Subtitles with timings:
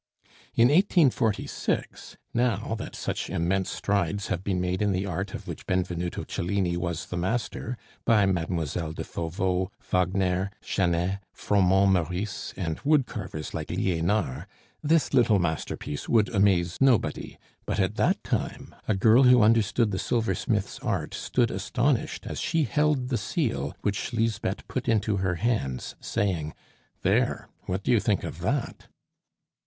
[0.55, 5.67] In 1846, now that such immense strides have been made in the art of which
[5.67, 13.05] Benvenuto Cellini was the master, by Mademoiselle de Fauveau, Wagner, Jeanest, Froment Meurice, and wood
[13.05, 14.47] carvers like Lienard,
[14.81, 17.37] this little masterpiece would amaze nobody;
[17.67, 22.63] but at that time a girl who understood the silversmith's art stood astonished as she
[22.63, 26.55] held the seal which Lisbeth put into her hands, saying:
[27.03, 27.49] "There!
[27.67, 28.87] what do you think of that?"